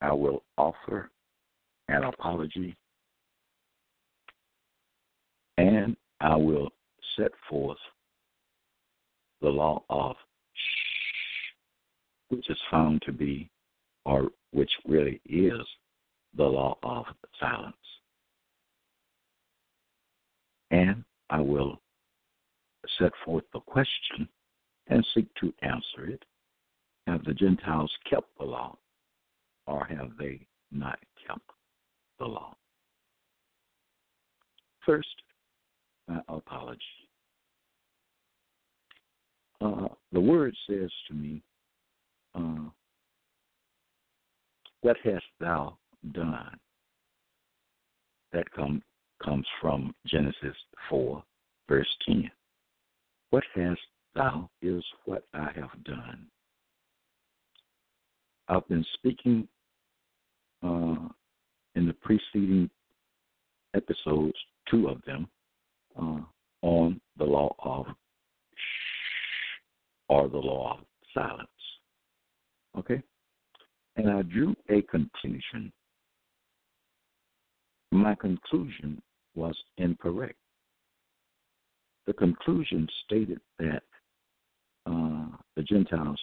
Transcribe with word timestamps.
I 0.00 0.12
will 0.12 0.42
offer 0.56 1.10
an 1.88 2.04
apology 2.04 2.76
and 5.58 5.96
I 6.20 6.36
will 6.36 6.70
set 7.16 7.32
forth 7.48 7.78
the 9.42 9.48
law 9.48 9.82
of 9.90 10.16
shh, 10.54 11.54
which 12.28 12.48
is 12.48 12.58
found 12.70 13.02
to 13.02 13.12
be, 13.12 13.50
or 14.04 14.30
which 14.52 14.70
really 14.86 15.20
is, 15.26 15.60
the 16.36 16.44
law 16.44 16.78
of 16.82 17.04
silence. 17.38 17.76
And 20.70 21.04
I 21.28 21.40
will 21.40 21.80
set 22.98 23.12
forth 23.24 23.44
the 23.52 23.60
question 23.60 24.28
and 24.88 25.06
seek 25.14 25.26
to 25.40 25.52
answer 25.62 26.06
it. 26.06 26.24
Have 27.06 27.24
the 27.24 27.34
Gentiles 27.34 27.92
kept 28.08 28.28
the 28.38 28.44
law? 28.44 28.76
Or 29.70 29.84
have 29.84 30.10
they 30.18 30.40
not 30.72 30.98
kept 31.26 31.40
the 32.18 32.24
law? 32.26 32.54
First, 34.84 35.08
my 36.08 36.20
apology. 36.28 36.80
Uh, 39.60 39.88
the 40.12 40.20
word 40.20 40.54
says 40.68 40.90
to 41.08 41.14
me, 41.14 41.42
uh, 42.34 42.68
What 44.80 44.96
hast 45.04 45.24
thou 45.38 45.76
done? 46.12 46.58
That 48.32 48.50
come, 48.52 48.82
comes 49.22 49.46
from 49.60 49.94
Genesis 50.06 50.56
4, 50.88 51.22
verse 51.68 51.96
10. 52.06 52.30
What 53.30 53.44
hast 53.54 53.80
thou 54.14 54.48
is 54.62 54.82
what 55.04 55.24
I 55.34 55.50
have 55.54 55.84
done. 55.84 56.26
I've 58.48 58.66
been 58.68 58.84
speaking 58.94 59.46
uh, 60.62 61.08
in 61.74 61.86
the 61.86 61.94
preceding 62.00 62.68
episodes, 63.74 64.36
two 64.70 64.88
of 64.88 65.00
them, 65.06 65.28
uh, 66.00 66.20
on 66.62 67.00
the 67.18 67.24
law 67.24 67.54
of 67.60 67.86
shh 67.86 69.60
or 70.08 70.28
the 70.28 70.36
law 70.36 70.78
of 70.78 70.84
silence. 71.14 71.48
Okay? 72.78 73.02
And 73.96 74.10
I 74.10 74.22
drew 74.22 74.54
a 74.68 74.82
conclusion. 74.82 75.72
My 77.92 78.14
conclusion 78.14 79.02
was 79.34 79.56
incorrect. 79.78 80.36
The 82.06 82.12
conclusion 82.12 82.88
stated 83.04 83.40
that 83.58 83.82
uh, 84.86 85.26
the 85.56 85.62
Gentiles 85.62 86.20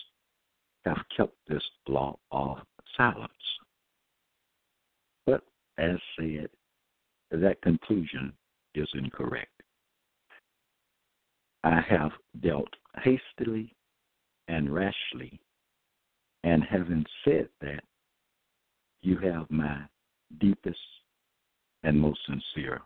have 0.85 0.97
kept 1.15 1.35
this 1.47 1.63
law 1.87 2.17
of 2.31 2.57
silence. 2.95 3.31
As 5.77 5.97
said, 6.19 6.49
that 7.31 7.61
conclusion 7.61 8.33
is 8.73 8.87
incorrect. 8.93 9.51
I 11.63 11.81
have 11.81 12.11
dealt 12.41 12.69
hastily 13.03 13.75
and 14.47 14.73
rashly, 14.73 15.39
and 16.43 16.63
having 16.63 17.05
said 17.25 17.49
that, 17.61 17.83
you 19.01 19.17
have 19.17 19.49
my 19.49 19.81
deepest 20.39 20.79
and 21.83 21.99
most 21.99 22.19
sincere 22.25 22.81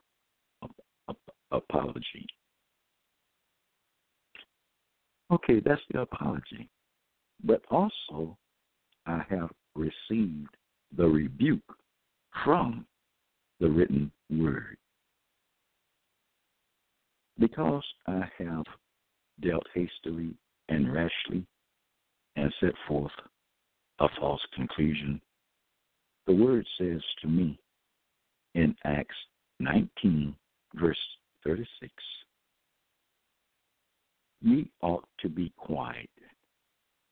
apology. 1.51 2.27
Okay, 5.31 5.61
that's 5.63 5.81
the 5.91 6.01
apology. 6.01 6.69
But 7.43 7.61
also, 7.69 8.37
I 9.05 9.23
have 9.29 9.49
received 9.75 10.55
the 10.95 11.07
rebuke 11.07 11.61
from 12.43 12.85
the 13.59 13.69
written 13.69 14.11
word. 14.29 14.77
Because 17.39 17.83
I 18.07 18.21
have 18.39 18.65
dealt 19.41 19.65
hastily 19.73 20.33
and 20.69 20.93
rashly 20.93 21.45
and 22.35 22.53
set 22.59 22.73
forth 22.87 23.11
a 23.99 24.07
false 24.19 24.41
conclusion, 24.55 25.21
the 26.27 26.33
word 26.33 26.65
says 26.79 27.01
to 27.21 27.27
me 27.27 27.59
in 28.55 28.75
Acts 28.85 29.15
19, 29.59 30.35
verse 30.75 30.97
36, 31.43 31.91
Ye 34.41 34.69
ought 34.81 35.07
to 35.19 35.29
be 35.29 35.51
quiet 35.57 36.09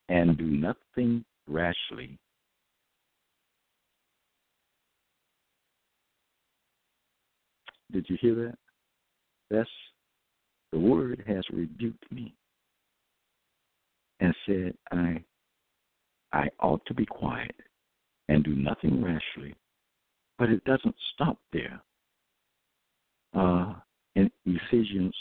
and 0.09 0.37
do 0.37 0.45
nothing 0.45 1.23
rashly. 1.47 2.17
Did 7.91 8.05
you 8.09 8.17
hear 8.21 8.35
that? 8.35 8.57
That's 9.49 9.69
the 10.71 10.79
word 10.79 11.23
has 11.27 11.43
rebuked 11.51 12.11
me 12.11 12.35
and 14.19 14.35
said 14.45 14.73
I 14.91 15.23
I 16.31 16.49
ought 16.59 16.85
to 16.85 16.93
be 16.93 17.05
quiet 17.05 17.55
and 18.27 18.43
do 18.43 18.55
nothing 18.55 19.03
rashly. 19.03 19.55
But 20.37 20.49
it 20.49 20.63
doesn't 20.65 20.95
stop 21.13 21.39
there. 21.51 21.81
Uh, 23.33 23.73
in 24.15 24.31
Ephesians 24.45 25.15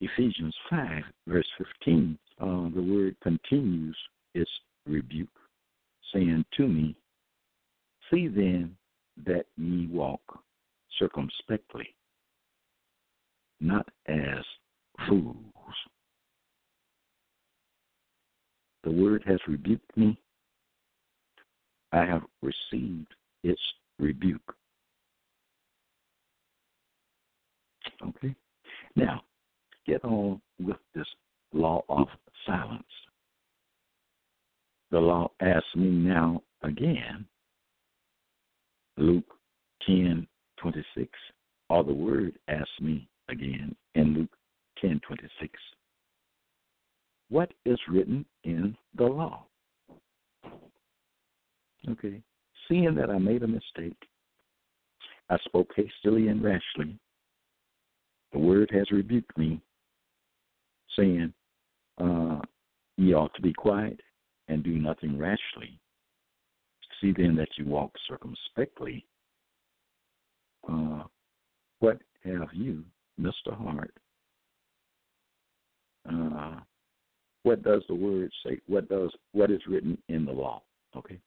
Ephesians 0.00 0.54
five 0.70 1.02
verse 1.26 1.48
fifteen, 1.58 2.18
uh, 2.40 2.68
the 2.74 2.82
word 2.82 3.16
continues 3.22 3.96
its 4.34 4.50
rebuke, 4.86 5.28
saying 6.12 6.44
to 6.56 6.66
me, 6.66 6.96
See 8.10 8.28
then 8.28 8.76
that 9.26 9.46
ye 9.56 9.86
walk 9.88 10.20
circumspectly, 10.98 11.94
not 13.60 13.86
as 14.06 14.44
fools. 15.08 15.34
The 18.84 18.90
word 18.90 19.22
has 19.26 19.38
rebuked 19.46 19.96
me. 19.96 20.18
I 21.92 22.04
have 22.04 22.22
received 22.42 23.14
its 23.42 23.60
rebuke. 23.98 24.54
Okay? 28.06 28.34
Now, 28.94 29.22
get 29.86 30.04
on 30.04 30.40
with 30.60 30.76
this 30.94 31.06
law 31.52 31.82
of 31.88 32.08
silence 32.46 32.84
the 34.90 34.98
law 34.98 35.30
asks 35.40 35.74
me 35.76 35.88
now 35.90 36.42
again, 36.62 37.26
Luke 38.96 39.34
10 39.86 40.26
26, 40.56 41.08
or 41.68 41.84
the 41.84 41.92
word 41.92 42.38
asks 42.48 42.80
me 42.80 43.08
again 43.28 43.74
in 43.94 44.14
Luke 44.14 44.36
10:26. 44.82 45.50
What 47.28 47.52
is 47.64 47.78
written 47.88 48.24
in 48.44 48.76
the 48.94 49.04
law? 49.04 49.46
Okay. 51.88 52.22
Seeing 52.66 52.94
that 52.94 53.10
I 53.10 53.18
made 53.18 53.42
a 53.42 53.48
mistake, 53.48 54.08
I 55.30 55.36
spoke 55.44 55.70
hastily 55.74 56.28
and 56.28 56.42
rashly. 56.42 56.98
The 58.32 58.38
word 58.38 58.70
has 58.72 58.90
rebuked 58.90 59.36
me, 59.38 59.60
saying, 60.96 61.32
uh, 61.98 62.40
Ye 62.96 63.14
ought 63.14 63.32
to 63.34 63.42
be 63.42 63.52
quiet 63.52 64.00
and 64.48 64.64
do 64.64 64.74
nothing 64.74 65.18
rashly. 65.18 65.78
See 67.00 67.12
then 67.12 67.36
that 67.36 67.48
you 67.56 67.64
walk 67.64 67.92
circumspectly. 68.08 69.06
Uh, 70.68 71.04
what 71.78 72.00
have 72.24 72.48
you, 72.52 72.84
Mr. 73.20 73.56
Hart? 73.56 73.92
Uh, 76.10 76.60
what 77.42 77.62
does 77.62 77.82
the 77.88 77.94
word 77.94 78.30
say? 78.44 78.60
What 78.66 78.88
does 78.88 79.10
what 79.32 79.50
is 79.50 79.60
written 79.66 79.98
in 80.08 80.24
the 80.24 80.32
law? 80.32 80.62
Okay. 80.96 81.18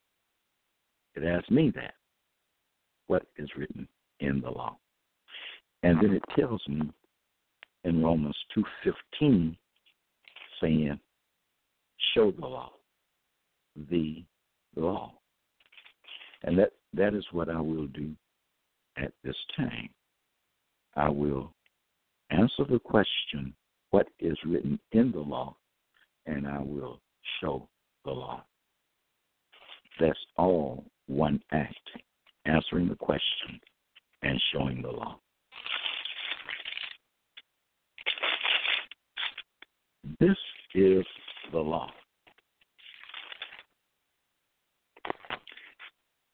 It 1.15 1.23
asks 1.23 1.49
me 1.49 1.71
that. 1.75 1.93
What 3.07 3.25
is 3.37 3.49
written 3.57 3.87
in 4.21 4.41
the 4.41 4.49
law? 4.49 4.77
And 5.83 5.97
then 6.01 6.11
it 6.11 6.23
tells 6.37 6.61
me 6.67 6.89
in 7.83 8.03
Romans 8.03 8.37
two 8.53 8.63
fifteen, 8.83 9.57
saying, 10.61 10.99
"Show 12.13 12.31
the 12.31 12.45
law, 12.45 12.71
the 13.89 14.23
law," 14.75 15.13
and 16.43 16.57
that 16.57 16.73
that 16.93 17.13
is 17.13 17.25
what 17.31 17.49
I 17.49 17.59
will 17.59 17.87
do 17.87 18.11
at 18.97 19.11
this 19.23 19.35
time. 19.57 19.89
I 20.95 21.09
will 21.09 21.53
answer 22.31 22.63
the 22.65 22.79
question, 22.79 23.53
"What 23.91 24.07
is 24.19 24.37
written 24.45 24.79
in 24.91 25.11
the 25.11 25.19
law?" 25.19 25.55
and 26.25 26.47
I 26.47 26.59
will 26.59 27.01
show 27.39 27.67
the 28.05 28.11
law. 28.11 28.43
That's 29.99 30.19
all 30.37 30.85
one 31.07 31.41
act, 31.51 31.89
answering 32.45 32.87
the 32.87 32.95
question 32.95 33.59
and 34.23 34.41
showing 34.51 34.81
the 34.81 34.91
law. 34.91 35.19
This 40.19 40.37
is 40.73 41.05
the 41.51 41.59
law. 41.59 41.91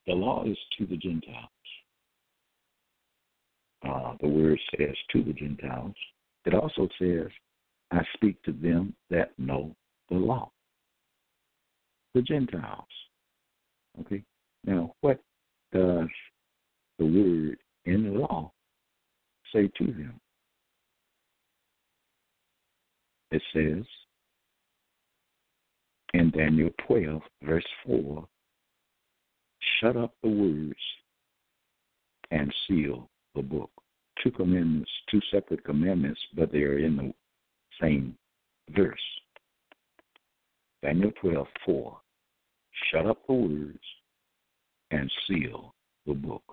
The 0.05 0.13
law 0.13 0.43
is 0.45 0.57
to 0.77 0.85
the 0.85 0.95
Gentiles. 0.95 1.49
Uh, 3.85 4.13
the 4.21 4.27
word 4.27 4.59
says 4.77 4.95
to 5.11 5.23
the 5.23 5.33
Gentiles. 5.33 5.95
It 6.45 6.53
also 6.53 6.87
says 6.99 7.27
I 7.91 8.01
speak 8.13 8.41
to 8.43 8.51
them 8.51 8.93
that 9.09 9.31
know 9.37 9.75
the 10.09 10.15
law. 10.15 10.51
The 12.13 12.21
Gentiles. 12.21 12.85
Okay? 14.01 14.23
Now, 14.65 14.93
what 15.01 15.19
does 15.71 16.07
the 16.99 17.05
word 17.05 17.57
in 17.85 18.13
the 18.13 18.19
law 18.19 18.51
say 19.53 19.69
to 19.77 19.85
them? 19.85 20.19
It 23.31 23.41
says 23.53 23.85
in 26.13 26.31
Daniel 26.31 26.69
12, 26.87 27.21
verse 27.43 27.65
4 27.85 28.27
shut 29.81 29.97
up 29.97 30.13
the 30.23 30.29
words 30.29 30.79
and 32.31 32.53
seal 32.67 33.09
the 33.37 33.43
book. 33.43 33.69
Two 34.23 34.31
commandments, 34.31 34.89
two 35.09 35.21
separate 35.31 35.63
commandments, 35.63 36.19
but 36.35 36.51
they 36.51 36.63
are 36.63 36.79
in 36.79 36.97
the 36.97 37.13
same 37.79 38.17
verse. 38.75 38.99
Daniel 40.83 41.11
12, 41.21 41.47
4. 41.65 41.97
Shut 42.91 43.05
up 43.05 43.25
the 43.27 43.33
words 43.33 43.79
and 44.91 45.11
seal 45.27 45.73
the 46.05 46.13
book. 46.13 46.43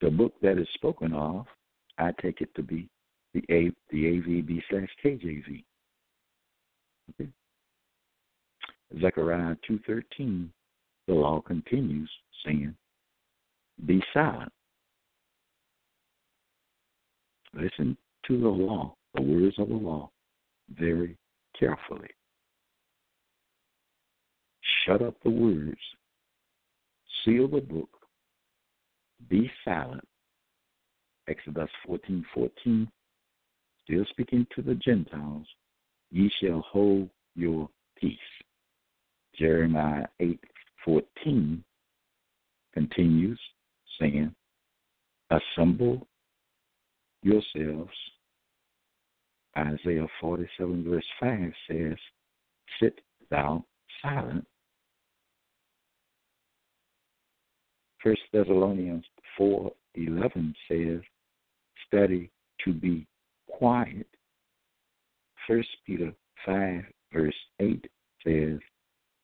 The 0.00 0.10
book 0.10 0.34
that 0.42 0.58
is 0.58 0.68
spoken 0.74 1.12
of, 1.12 1.46
I 1.98 2.10
take 2.20 2.40
it 2.40 2.54
to 2.56 2.62
be 2.62 2.88
the 3.34 3.44
A, 3.50 3.70
the 3.90 4.04
AVB 4.04 4.62
slash 4.68 4.88
KJV. 5.04 5.62
Okay. 7.10 7.30
Zechariah 9.00 9.56
2.13, 9.68 10.48
the 11.06 11.14
law 11.14 11.40
continues 11.40 12.10
saying, 12.44 12.74
be 13.86 14.02
silent. 14.12 14.52
Listen 17.54 17.96
to 18.26 18.40
the 18.40 18.48
law 18.48 18.94
the 19.14 19.22
words 19.22 19.58
of 19.58 19.68
the 19.68 19.74
law 19.74 20.10
very 20.78 21.16
carefully. 21.58 22.08
Shut 24.84 25.02
up 25.02 25.14
the 25.22 25.30
words, 25.30 25.78
seal 27.24 27.48
the 27.48 27.60
book, 27.60 27.90
be 29.28 29.50
silent. 29.64 30.06
Exodus 31.28 31.68
14 31.86 32.24
14, 32.34 32.90
still 33.84 34.04
speaking 34.10 34.46
to 34.54 34.62
the 34.62 34.74
Gentiles, 34.74 35.46
ye 36.10 36.30
shall 36.40 36.60
hold 36.60 37.08
your 37.36 37.68
peace. 37.96 38.18
Jeremiah 39.38 40.06
8 40.18 40.40
14 40.84 41.62
continues 42.74 43.40
saying, 44.00 44.34
Assemble 45.30 46.06
yourselves 47.22 47.90
Isaiah 49.56 50.06
47, 50.20 50.84
verse 50.88 51.04
5 51.18 51.52
says, 51.68 51.96
Sit 52.80 53.00
thou 53.30 53.64
silent. 54.02 54.46
First 58.02 58.22
Thessalonians 58.32 59.04
4 59.36 59.70
11 59.96 60.54
says, 60.68 61.00
Study 61.86 62.30
to 62.64 62.72
be 62.72 63.06
quiet. 63.50 64.06
First 65.46 65.68
Peter 65.84 66.12
5, 66.46 66.82
verse 67.12 67.34
8 67.58 67.86
says, 68.24 68.58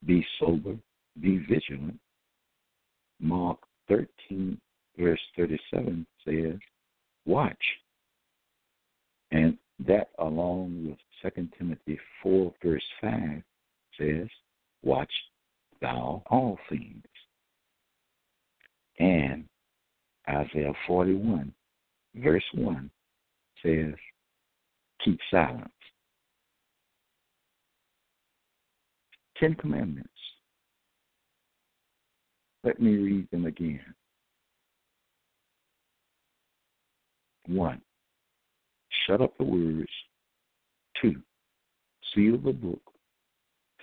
Be 0.05 0.27
sober, 0.41 0.77
be 1.21 1.39
vigilant. 1.49 2.01
Mark 3.21 3.59
13, 3.89 4.61
verse 4.99 5.21
37 5.37 6.07
says, 6.27 6.59
Watch. 7.25 7.55
And 9.37 9.59
that, 9.87 10.09
along 10.19 10.97
with 11.23 11.35
2 11.35 11.49
Timothy 11.59 12.01
4, 12.23 12.55
verse 12.65 12.83
5, 13.03 13.43
says, 14.01 14.29
Watch 14.83 15.13
thou 15.83 16.23
all 16.31 16.59
things. 16.71 17.05
And 18.99 19.45
Isaiah 20.27 20.73
41, 20.87 21.53
verse 22.15 22.43
1, 22.55 22.91
says, 23.63 23.93
Keep 25.05 25.21
silence. 25.31 25.69
Ten 29.39 29.55
Commandments. 29.55 30.09
Let 32.65 32.81
me 32.81 32.97
read 32.97 33.31
them 33.31 33.45
again. 33.45 33.85
One, 37.47 37.83
shut 39.07 39.21
up 39.21 39.37
the 39.39 39.45
words. 39.45 39.89
Two, 41.01 41.17
seal 42.15 42.39
the 42.39 42.53
book. 42.53 42.83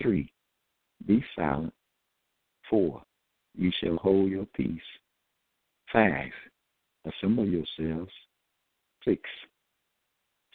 Three, 0.00 0.32
be 1.06 1.24
silent. 1.36 1.72
Four, 2.68 3.02
you 3.56 3.70
shall 3.80 3.96
hold 3.96 4.30
your 4.30 4.46
peace. 4.56 4.80
Five, 5.92 6.32
assemble 7.06 7.46
yourselves. 7.46 8.12
Six, 9.04 9.20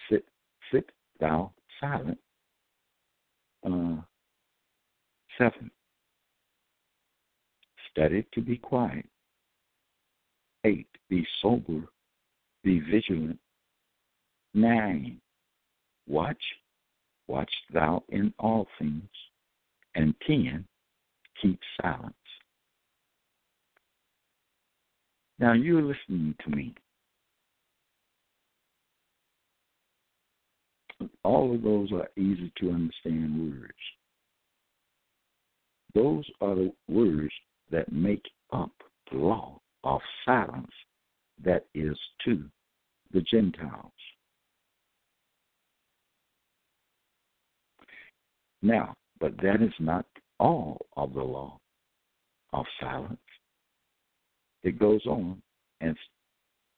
sit, 0.09 0.25
sit 0.71 0.89
thou 1.19 1.53
silent. 1.79 2.17
Uh, 3.65 4.01
seven, 5.38 5.69
study 7.91 8.25
to 8.33 8.41
be 8.41 8.57
quiet. 8.57 9.05
Eight, 10.65 10.88
be 11.09 11.25
sober, 11.41 11.81
be 12.63 12.79
vigilant. 12.79 13.39
Nine, 14.53 15.20
watch, 16.08 16.41
watch 17.27 17.51
thou 17.74 18.03
in 18.10 18.34
all 18.39 18.68
things. 18.77 19.10
And 19.96 20.13
ten, 20.25 20.65
keep 21.41 21.60
silence. 21.82 22.13
Now 25.39 25.53
you're 25.53 25.82
listening 25.82 26.36
to 26.44 26.50
me. 26.56 26.75
All 31.24 31.56
of 31.56 31.62
those 31.62 31.91
are 31.94 32.10
easy 32.18 32.51
to 32.60 32.72
understand 32.72 33.53
words. 33.53 33.74
Those 35.96 36.25
are 36.41 36.56
the 36.56 36.74
words 36.88 37.32
that 37.72 37.91
make 37.91 38.25
up 38.51 38.72
the 39.12 39.18
law 39.18 39.60
of 39.84 40.01
silence 40.25 40.72
that 41.44 41.65
is 41.74 41.98
to 42.25 42.44
the 43.13 43.22
Gentiles. 43.22 43.91
Now, 48.62 48.94
but 49.20 49.38
that 49.42 49.62
is 49.62 49.74
not 49.80 50.06
all 50.39 50.78
of 50.98 51.13
the 51.13 51.24
law 51.24 51.58
of 52.54 52.66
silence. 52.80 53.18
It 54.63 54.80
goes 54.80 55.06
on 55.06 55.42
and 55.82 55.96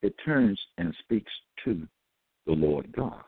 it 0.01 0.13
turns 0.23 0.59
and 0.77 0.93
speaks 1.03 1.31
to 1.65 1.87
the 2.45 2.53
Lord 2.53 2.91
God. 2.95 3.21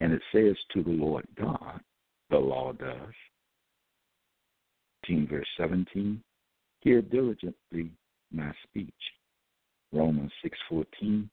And 0.00 0.12
it 0.12 0.22
says 0.32 0.56
to 0.74 0.82
the 0.82 0.90
Lord 0.90 1.26
God, 1.38 1.80
the 2.30 2.38
law 2.38 2.72
does, 2.72 3.14
15, 5.02 5.28
verse 5.28 5.46
17, 5.56 6.22
hear 6.80 7.00
diligently 7.00 7.90
my 8.32 8.52
speech. 8.64 8.92
Romans 9.92 10.32
6:14, 10.44 11.28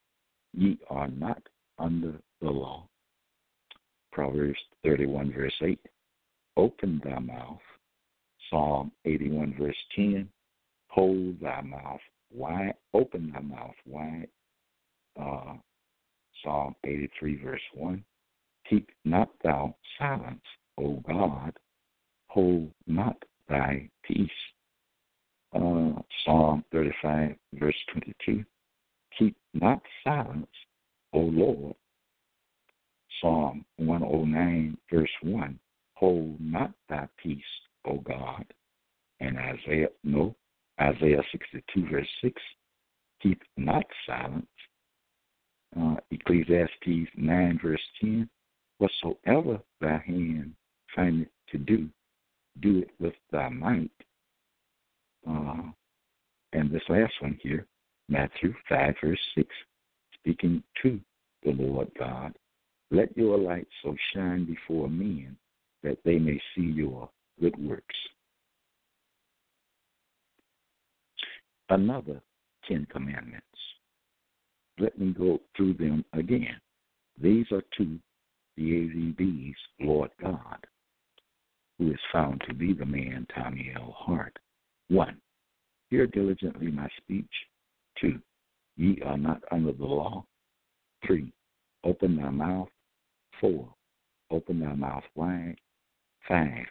ye 0.54 0.78
are 0.90 1.10
not 1.10 1.42
under 1.80 2.22
the 2.40 2.50
law. 2.50 2.88
Proverbs 4.14 4.60
31, 4.84 5.34
verse 5.34 5.54
8, 5.62 5.80
open 6.56 7.02
thy 7.04 7.18
mouth. 7.18 7.60
Psalm 8.50 8.92
81, 9.06 9.56
verse 9.60 9.76
10, 9.96 10.30
hold 10.88 11.40
thy 11.42 11.62
mouth 11.62 12.00
wide, 12.32 12.76
open 12.94 13.32
thy 13.34 13.42
mouth 13.42 13.74
wide. 13.88 14.28
Uh, 15.20 15.56
Psalm 16.44 16.76
83, 16.84 17.44
verse 17.44 17.62
1, 17.74 18.04
keep 18.70 18.88
not 19.04 19.30
thou 19.44 19.76
silence, 19.98 20.44
O 20.78 21.02
God, 21.08 21.54
hold 22.28 22.70
not 22.86 23.18
thy 23.50 23.90
peace. 24.04 24.30
Uh, 25.56 26.02
Psalm 26.24 26.64
35, 26.72 27.36
verse 27.56 27.76
22, 27.92 28.44
keep 29.18 29.36
not 29.56 29.82
silence, 30.04 30.48
O 31.14 31.20
Lord. 31.20 31.76
Psalm 33.24 33.64
109, 33.78 34.78
verse 34.92 35.10
1, 35.22 35.58
hold 35.94 36.42
not 36.42 36.74
thy 36.90 37.08
peace, 37.16 37.42
O 37.86 38.00
God. 38.00 38.44
And 39.22 39.38
Isaiah, 39.38 39.88
no, 40.04 40.36
Isaiah 40.82 41.24
62, 41.32 41.90
verse 41.90 42.08
6, 42.22 42.42
keep 43.22 43.42
not 43.56 43.86
silence. 44.06 44.46
Uh, 45.80 45.96
Ecclesiastes 46.12 47.10
9, 47.16 47.60
verse 47.64 47.80
10, 48.02 48.30
whatsoever 48.80 49.62
thy 49.80 50.04
hand 50.06 50.54
findeth 50.94 51.30
to 51.50 51.58
do, 51.58 51.88
do 52.60 52.80
it 52.80 52.90
with 53.00 53.14
thy 53.32 53.48
might. 53.48 53.90
Uh, 55.26 55.72
and 56.52 56.70
this 56.70 56.84
last 56.90 57.14
one 57.22 57.40
here, 57.42 57.66
Matthew 58.10 58.54
5, 58.68 58.96
verse 59.02 59.20
6, 59.36 59.48
speaking 60.16 60.62
to 60.82 61.00
the 61.46 61.52
Lord 61.52 61.90
God, 61.98 62.34
let 62.94 63.16
your 63.18 63.40
light 63.40 63.68
so 63.84 63.96
shine 64.14 64.46
before 64.46 64.88
men 64.88 65.36
that 65.82 65.98
they 66.06 66.20
may 66.20 66.40
see 66.56 66.62
your 66.62 67.10
good 67.42 67.56
works. 67.58 67.96
Another 71.70 72.22
Ten 72.68 72.86
Commandments. 72.92 73.46
Let 74.80 74.98
me 75.00 75.12
go 75.12 75.40
through 75.58 75.74
them 75.74 76.06
again. 76.14 76.56
These 77.20 77.46
are 77.52 77.64
to 77.78 78.00
the 78.58 78.64
AVB's 78.64 79.58
Lord 79.80 80.12
God, 80.22 80.60
who 81.80 81.92
is 81.92 82.00
found 82.12 82.44
to 82.48 82.54
be 82.54 82.74
the 82.74 82.86
man 82.86 83.26
Tommy 83.34 83.72
L. 83.76 83.96
Hart. 83.98 84.38
One, 84.90 85.18
hear 85.90 86.06
diligently 86.06 86.68
my 86.68 86.88
speech. 86.98 87.26
Two, 88.00 88.20
ye 88.78 89.02
are 89.04 89.18
not 89.18 89.42
under 89.52 89.72
the 89.72 89.86
law. 89.86 90.26
Three, 91.06 91.34
open 91.84 92.18
thy 92.18 92.30
mouth. 92.30 92.70
Four, 93.40 93.74
open 94.32 94.60
thy 94.60 94.74
mouth 94.74 95.04
wide. 95.16 95.56
Five, 96.28 96.66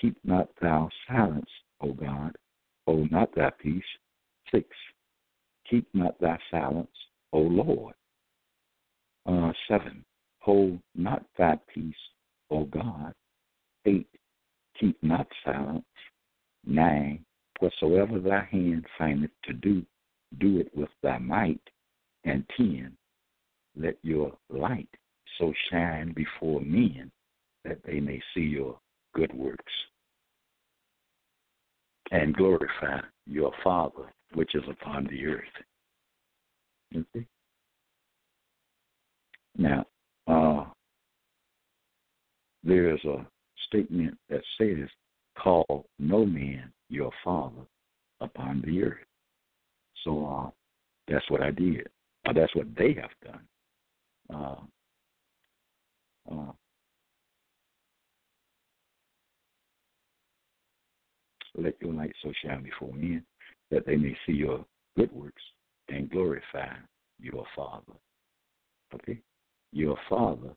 keep 0.00 0.16
not 0.24 0.48
thou 0.60 0.88
silence, 1.08 1.50
O 1.80 1.92
God, 1.92 2.36
hold 2.86 3.10
not 3.10 3.34
thy 3.34 3.50
peace. 3.50 3.82
Six, 4.50 4.66
keep 5.68 5.86
not 5.94 6.18
thy 6.20 6.38
silence, 6.50 6.90
O 7.32 7.40
Lord. 7.40 7.94
Uh, 9.26 9.52
seven, 9.68 10.04
hold 10.38 10.78
not 10.94 11.24
thy 11.38 11.58
peace, 11.72 11.94
O 12.50 12.64
God. 12.64 13.12
Eight, 13.86 14.08
keep 14.78 14.96
not 15.02 15.26
silence. 15.44 15.84
Nine, 16.66 17.24
whatsoever 17.60 18.18
thy 18.20 18.44
hand 18.50 18.86
findeth 18.98 19.30
to 19.44 19.52
do, 19.52 19.84
do 20.38 20.58
it 20.58 20.70
with 20.74 20.90
thy 21.02 21.18
might. 21.18 21.60
And 22.24 22.44
ten, 22.56 22.96
let 23.76 23.96
your 24.02 24.32
light 24.48 24.88
so 25.38 25.52
shine 25.70 26.12
before 26.12 26.60
men 26.60 27.10
that 27.64 27.78
they 27.84 28.00
may 28.00 28.20
see 28.34 28.42
your 28.42 28.78
good 29.14 29.32
works 29.34 29.72
and 32.10 32.36
glorify 32.36 33.00
your 33.26 33.52
Father 33.62 34.12
which 34.34 34.54
is 34.54 34.62
upon 34.68 35.06
the 35.06 35.26
earth. 35.26 35.44
Now, 39.56 39.86
uh, 40.26 40.64
there 42.62 42.94
is 42.94 43.04
a 43.04 43.26
statement 43.68 44.16
that 44.28 44.42
says, 44.58 44.88
Call 45.38 45.86
no 45.98 46.24
man 46.24 46.72
your 46.88 47.10
father 47.24 47.62
upon 48.20 48.62
the 48.64 48.84
earth. 48.84 49.04
So 50.04 50.26
uh, 50.26 50.50
that's 51.08 51.28
what 51.28 51.42
I 51.42 51.50
did. 51.50 51.88
Or 52.26 52.34
that's 52.34 52.54
what 52.54 52.66
they 52.76 52.94
have 52.94 53.10
done. 53.24 53.40
Uh, 56.30 56.52
let 61.56 61.74
your 61.80 61.92
light 61.92 62.14
so 62.22 62.32
shine 62.44 62.62
before 62.62 62.92
men 62.92 63.24
that 63.70 63.86
they 63.86 63.96
may 63.96 64.16
see 64.26 64.32
your 64.32 64.64
good 64.96 65.12
works 65.12 65.42
and 65.88 66.10
glorify 66.10 66.72
your 67.20 67.44
Father. 67.54 67.92
Okay? 68.94 69.20
Your 69.72 69.96
Father 70.08 70.50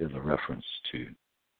is 0.00 0.10
a 0.14 0.20
reference 0.20 0.64
to 0.92 1.06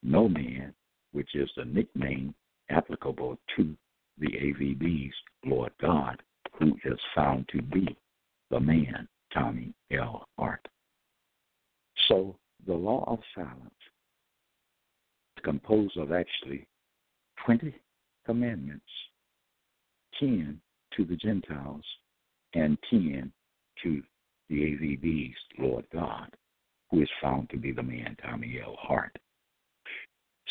no 0.02 0.28
man, 0.28 0.74
which 1.12 1.34
is 1.34 1.50
the 1.56 1.64
nickname 1.64 2.34
applicable 2.70 3.38
to 3.56 3.76
the 4.18 4.28
AVB's 4.28 5.14
Lord 5.44 5.72
God, 5.80 6.22
who 6.58 6.76
is 6.84 6.98
found 7.14 7.48
to 7.48 7.62
be 7.62 7.96
the 8.50 8.60
man, 8.60 9.08
Tommy 9.32 9.72
L. 9.92 10.26
Hart. 10.38 10.66
So 12.08 12.36
the 12.66 12.74
law 12.74 13.04
of 13.06 13.18
silence 13.34 13.74
is 15.36 15.42
composed 15.44 15.96
of 15.96 16.12
actually 16.12 16.66
20 17.44 17.74
commandments, 18.24 18.84
10 20.20 20.60
to 20.96 21.04
the 21.04 21.16
Gentiles 21.16 21.84
and 22.54 22.78
10 22.90 23.32
to 23.82 24.02
the 24.48 24.56
AVB's 24.56 25.36
Lord 25.58 25.84
God, 25.92 26.28
who 26.90 27.02
is 27.02 27.08
found 27.20 27.50
to 27.50 27.56
be 27.56 27.72
the 27.72 27.82
man 27.82 28.16
Tommy 28.22 28.60
L. 28.64 28.76
Hart. 28.78 29.16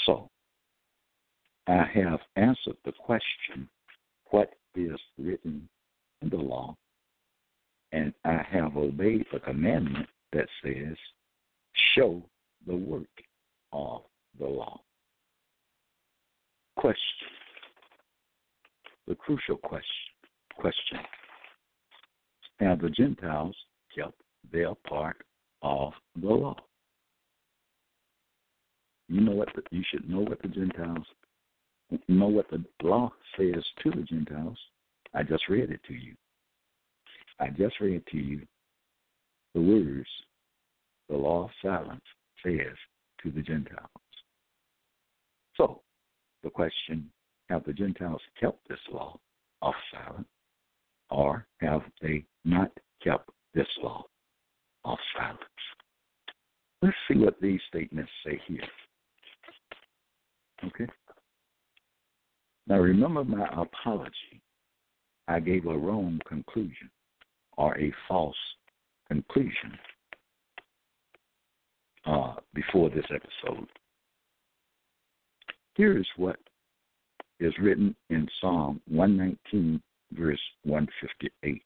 So, 0.06 0.30
I 1.68 1.84
have 1.94 2.20
answered 2.36 2.78
the 2.84 2.92
question, 2.92 3.70
what 4.32 4.54
is 4.76 5.00
written 5.18 5.70
in 6.22 6.30
the 6.30 6.38
law? 6.38 6.76
And 7.92 8.14
I 8.26 8.42
have 8.50 8.78
obeyed 8.78 9.26
the 9.32 9.40
commandment 9.40 10.08
that 10.34 10.48
says, 10.64 10.96
show 11.96 12.22
the 12.68 12.76
work 12.76 13.08
of 13.74 14.02
the 14.40 14.46
law. 14.46 14.80
Question. 16.78 17.28
The 19.08 19.16
crucial 19.16 19.58
question 19.58 19.86
Question 20.58 21.00
Have 22.60 22.82
the 22.82 22.90
Gentiles 22.90 23.56
kept 23.96 24.14
their 24.52 24.74
part 24.88 25.18
of 25.62 25.94
the 26.16 26.28
law? 26.28 26.56
You 29.10 29.22
know 29.22 29.34
what 29.34 29.50
the, 29.56 29.64
you 29.72 29.84
should 29.92 30.10
know 30.10 30.22
what 30.22 30.42
the 30.42 30.48
Gentiles 30.48 31.06
know 32.08 32.28
what 32.28 32.50
the 32.50 32.64
law 32.82 33.12
says 33.38 33.64
to 33.84 33.92
the 33.92 34.04
Gentiles. 34.04 34.58
I 35.14 35.24
just 35.24 35.50
read 35.50 35.72
it 35.72 35.82
to 35.88 35.94
you. 35.94 36.16
I 37.40 37.50
just 37.50 37.80
read 37.82 37.96
it 37.96 38.06
to 38.12 38.18
you 38.18 38.42
the 39.54 39.62
words 39.62 40.08
the 41.12 41.18
law 41.18 41.44
of 41.44 41.50
silence 41.62 42.02
says 42.44 42.76
to 43.22 43.30
the 43.30 43.42
Gentiles. 43.42 43.90
So 45.56 45.82
the 46.42 46.50
question 46.50 47.12
have 47.50 47.64
the 47.66 47.74
Gentiles 47.74 48.22
kept 48.40 48.68
this 48.68 48.80
law 48.92 49.20
of 49.62 49.74
silence? 49.92 50.28
or 51.12 51.46
have 51.60 51.82
they 52.02 52.24
not 52.46 52.72
kept 53.04 53.30
this 53.54 53.68
law 53.84 54.04
of 54.86 54.98
silence? 55.16 55.40
Let's 56.82 56.96
see 57.08 57.18
what 57.20 57.40
these 57.42 57.60
statements 57.68 58.12
say 58.26 58.42
here. 58.48 58.64
Okay? 60.66 60.88
Now 62.68 62.78
remember 62.78 63.24
my 63.24 63.46
apology. 63.50 64.42
I 65.28 65.40
gave 65.40 65.66
a 65.66 65.78
wrong 65.78 66.20
conclusion 66.28 66.90
or 67.58 67.78
a 67.78 67.94
false 68.08 68.36
conclusion 69.08 69.78
uh, 72.06 72.34
before 72.54 72.90
this 72.90 73.06
episode. 73.10 73.68
Here 75.76 75.98
is 75.98 76.08
what 76.18 76.38
is 77.40 77.54
written 77.60 77.96
in 78.10 78.28
Psalm 78.40 78.82
119, 78.88 79.82
verse 80.14 80.40
158. 80.64 81.64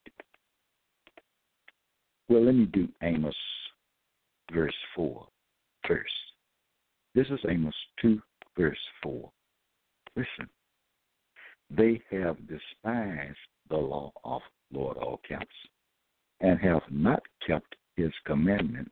Well, 2.30 2.46
let 2.46 2.56
me 2.56 2.66
do 2.66 2.88
Amos 3.04 3.36
verse 4.54 4.74
4 4.96 5.28
first. 5.88 6.12
This 7.14 7.28
is 7.28 7.40
Amos 7.50 7.76
2, 8.02 8.22
verse 8.58 8.78
4. 9.04 9.32
Listen. 10.16 10.50
they 11.70 12.02
have 12.12 12.38
despised 12.48 13.38
the 13.70 13.76
law 13.76 14.12
of 14.24 14.42
Lord 14.72 14.98
all 14.98 15.20
caps 15.28 15.56
and 16.42 16.60
have 16.60 16.84
not 16.90 17.22
kept 17.46 17.76
his 17.96 18.12
commandments, 18.26 18.92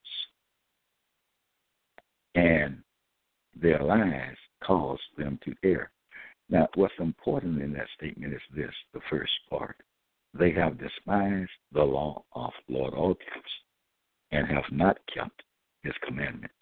and 2.35 2.77
their 3.59 3.79
lies 3.79 4.35
cause 4.63 4.99
them 5.17 5.39
to 5.45 5.53
err. 5.63 5.91
Now, 6.49 6.67
what's 6.75 6.93
important 6.99 7.61
in 7.61 7.73
that 7.73 7.87
statement 7.95 8.33
is 8.33 8.41
this 8.55 8.73
the 8.93 8.99
first 9.09 9.31
part. 9.49 9.77
They 10.33 10.51
have 10.51 10.79
despised 10.79 11.51
the 11.71 11.83
law 11.83 12.23
of 12.33 12.51
Lord 12.67 12.93
all 12.93 13.15
and 14.31 14.47
have 14.47 14.63
not 14.71 14.97
kept 15.13 15.43
his 15.83 15.93
commandments. 16.05 16.53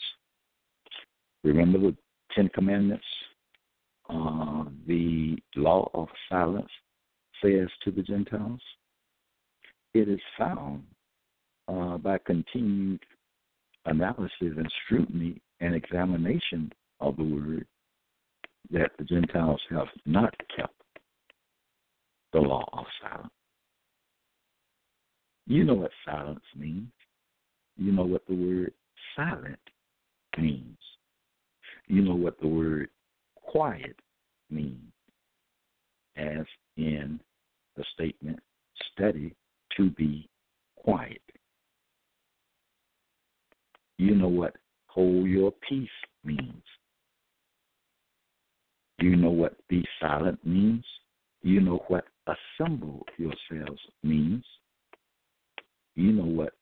Remember 1.44 1.80
the 1.80 1.96
Ten 2.36 2.50
Commandments? 2.50 3.06
Uh, 4.10 4.66
the 4.88 5.38
law 5.56 5.90
of 5.94 6.08
silence 6.30 6.70
says 7.42 7.70
to 7.84 7.92
the 7.92 8.02
Gentiles? 8.02 8.62
It 9.94 10.10
is 10.10 10.20
found 10.38 10.84
uh, 11.68 11.98
by 11.98 12.18
continued 12.26 13.02
analysis 13.86 14.32
and 14.42 14.72
scrutiny 14.86 15.42
and 15.62 15.76
examination 15.76 16.74
of 17.00 17.16
the 17.16 17.24
word 17.24 17.66
that 18.72 18.92
the 18.98 19.06
Gentiles 19.06 19.62
have 19.70 19.88
not 20.06 20.34
kept 20.56 20.74
the 22.34 22.40
law 22.40 22.68
of 22.74 22.86
silence. 23.02 23.32
You 25.48 25.64
know 25.64 25.76
what 25.76 25.92
silence 26.06 26.44
means. 26.58 26.92
You 27.78 27.92
know 27.92 28.04
what 28.04 28.26
the 28.28 28.36
word 28.36 28.74
silent 29.16 29.60
means. 30.38 30.78
You 31.88 32.02
know 32.02 32.16
what 32.16 32.40
the 32.40 32.48
word 32.48 32.90
quiet 33.36 33.96
means, 34.50 34.92
as 36.16 36.46
in 36.78 37.20
the 37.76 37.84
statement, 37.94 38.40
study 38.94 39.36
to 39.78 39.90
be 39.92 40.30
quiet. 40.76 41.22
You 43.98 44.16
know 44.16 44.30
what 44.30 44.56
hold 44.94 45.28
your 45.28 45.54
peace 45.68 45.90
means. 46.24 46.64
You 49.00 49.16
know 49.16 49.32
what 49.32 49.56
be 49.68 49.84
silent 50.00 50.40
means. 50.46 50.84
You 51.42 51.62
know 51.62 51.84
what 51.88 52.06
assemble 52.28 53.06
yourselves 53.18 53.82
means. 54.04 54.44
You 55.96 56.12
know 56.12 56.26
what 56.26 56.54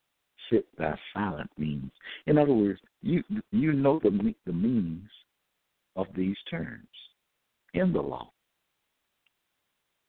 sit 0.50 0.66
thou 0.78 0.96
silent 1.14 1.50
means. 1.58 1.92
In 2.28 2.38
other 2.38 2.54
words, 2.54 2.80
you 3.02 3.24
you 3.52 3.74
know 3.74 4.00
the 4.02 4.34
the 4.46 4.54
meanings 4.54 5.10
of 5.96 6.08
these 6.16 6.38
terms 6.50 6.88
in 7.74 7.92
the 7.92 8.02
law. 8.02 8.32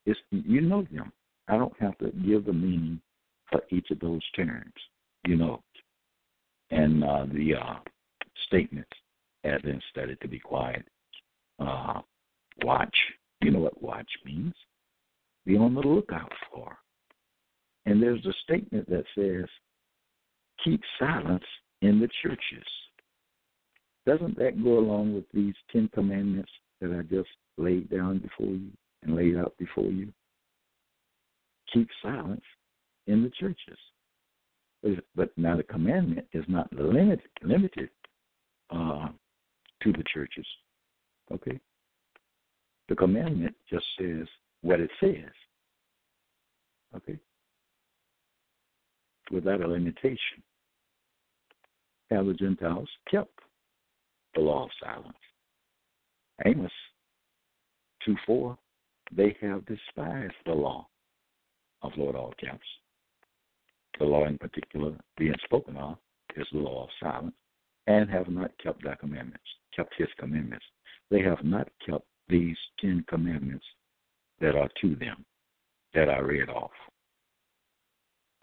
It's 0.07 0.21
you 0.31 0.61
know 0.61 0.87
them. 0.93 1.13
I 1.49 1.57
don't 1.57 1.79
have 1.81 1.99
to 1.99 2.13
give 2.25 2.45
the 2.45 2.53
meaning 2.53 3.01
for 3.51 3.63
each 3.71 3.91
of 3.91 3.99
those 4.01 4.23
terms. 4.37 4.73
You 5.27 5.37
know, 5.37 5.63
and 6.71 7.03
uh, 7.05 7.27
the 7.33 7.55
uh, 7.55 7.75
statements 8.47 8.91
as 9.45 9.61
in 9.65 9.81
study 9.91 10.17
to 10.21 10.29
be 10.29 10.39
quiet. 10.39 10.85
Uh, 11.59 12.01
watch. 12.63 12.97
You 13.41 13.51
know 13.51 13.61
what 13.61 13.83
watch 13.83 14.09
means. 14.25 14.55
Be 15.47 15.57
on 15.57 15.75
the 15.75 15.81
lookout 15.81 16.33
for. 16.53 16.77
And 17.87 18.03
there's 18.03 18.25
a 18.27 18.33
statement 18.45 18.89
that 18.91 19.05
says 19.17 19.49
keep 20.63 20.83
silence 20.99 21.45
in 21.81 22.01
the 22.01 22.09
churches. 22.23 22.67
Doesn't 24.07 24.39
that 24.39 24.63
go 24.63 24.79
along 24.79 25.15
with 25.15 25.25
these 25.33 25.55
Ten 25.73 25.89
Commandments 25.95 26.51
that 26.81 26.91
I 26.93 27.03
just 27.03 27.31
laid 27.57 27.91
down 27.91 28.19
before 28.19 28.55
you 28.55 28.71
and 29.03 29.17
laid 29.17 29.37
out 29.37 29.55
before 29.59 29.91
you? 29.91 30.13
Keep 31.73 31.89
silence 32.03 32.43
in 33.07 33.23
the 33.23 33.31
churches. 33.31 33.79
But 35.15 35.31
now 35.37 35.57
the 35.57 35.63
commandment 35.63 36.27
is 36.33 36.45
not 36.49 36.73
limited 36.73 37.29
limited 37.43 37.91
uh, 38.71 39.09
to 39.83 39.93
the 39.93 40.05
churches. 40.13 40.47
Okay? 41.33 41.59
The 42.89 42.97
commandment 42.97 43.55
just 43.69 43.85
says 43.99 44.27
what 44.63 44.81
it 44.81 44.91
says. 45.01 45.31
Okay? 46.97 47.19
Without 49.31 49.63
a 49.63 49.69
limitation 49.69 50.43
have 52.11 52.27
the 52.27 52.35
Gentiles 52.35 52.89
kept 53.11 53.39
the 54.35 54.41
law 54.41 54.65
of 54.65 54.71
silence. 54.83 55.17
Amos 56.45 56.73
2 58.05 58.17
4, 58.27 58.59
they 59.17 59.37
have 59.41 59.67
despised 59.67 60.35
the 60.47 60.53
law 60.53 60.87
of 61.83 61.93
Lord 61.97 62.17
all 62.17 62.35
caps. 62.41 62.67
The 63.99 64.05
law 64.05 64.27
in 64.27 64.39
particular 64.39 64.97
being 65.19 65.35
spoken 65.45 65.77
of 65.77 65.97
is 66.37 66.47
the 66.53 66.59
law 66.59 66.85
of 66.85 66.91
silence, 67.01 67.35
and 67.91 68.09
have 68.09 68.29
not 68.29 68.53
kept 68.63 68.85
thy 68.85 68.95
commandments, 68.95 69.45
kept 69.75 69.93
his 69.99 70.09
commandments. 70.19 70.65
They 71.11 71.23
have 71.23 71.43
not 71.43 71.69
kept 71.85 72.05
these 72.29 72.57
ten 72.79 73.05
commandments 73.09 73.65
that 74.41 74.55
are 74.55 74.71
to 74.81 74.95
them, 74.95 75.25
that 75.95 76.09
I 76.09 76.19
read 76.19 76.49
off. 76.49 76.71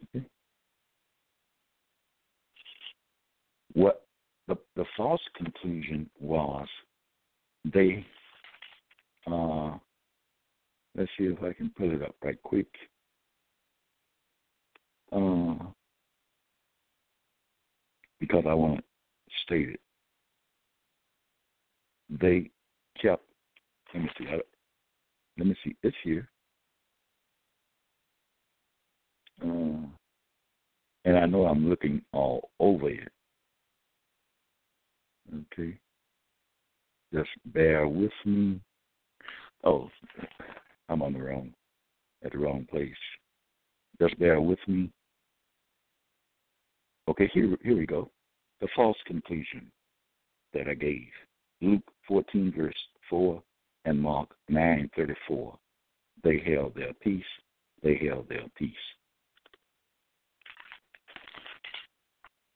Okay? 0.03 0.25
What 3.73 4.05
the, 4.47 4.57
the 4.75 4.86
false 4.97 5.21
conclusion 5.38 6.10
was 6.19 6.67
they, 7.73 8.05
uh, 9.31 9.77
let's 10.95 11.12
see 11.17 11.25
if 11.25 11.41
I 11.41 11.53
can 11.53 11.71
pull 11.77 11.93
it 11.93 12.01
up 12.01 12.15
right 12.21 12.41
quick. 12.43 12.67
Uh, 15.12 15.55
because 18.19 18.43
I 18.47 18.53
want 18.53 18.83
to 19.47 19.53
state 19.55 19.69
it. 19.69 19.79
They 22.10 22.49
kept, 23.01 23.23
let 23.93 24.03
me 24.03 24.10
see, 24.17 24.25
let 25.38 25.47
me 25.47 25.55
see, 25.63 25.75
it's 25.83 25.95
here. 26.03 26.29
Uh, 29.41 29.86
and 31.05 31.17
I 31.17 31.25
know 31.25 31.45
I'm 31.45 31.69
looking 31.69 32.01
all 32.12 32.49
over 32.60 32.89
it. 32.89 33.12
Okay. 35.53 35.77
Just 37.13 37.29
bear 37.45 37.88
with 37.88 38.12
me. 38.25 38.60
Oh, 39.63 39.89
I'm 40.89 41.01
on 41.01 41.13
the 41.13 41.19
wrong, 41.21 41.53
at 42.23 42.31
the 42.31 42.38
wrong 42.38 42.67
place. 42.69 42.89
Just 44.01 44.17
bear 44.19 44.39
with 44.41 44.60
me. 44.67 44.89
Okay, 47.10 47.29
here, 47.33 47.57
here 47.63 47.77
we 47.77 47.86
go. 47.86 48.10
The 48.62 48.67
false 48.76 48.98
conclusion 49.06 49.72
that 50.54 50.67
I 50.67 50.74
gave. 50.74 51.08
Luke 51.62 51.84
14, 52.08 52.54
verse 52.56 52.76
4, 53.10 53.41
and 53.86 54.00
Mark 54.00 54.30
9, 54.50 54.89
34. 54.96 55.58
They 56.24 56.39
held 56.46 56.76
their 56.76 56.93
peace. 57.02 57.24
They 57.84 57.96
held 57.96 58.28
their 58.30 58.46
peace. 58.58 58.74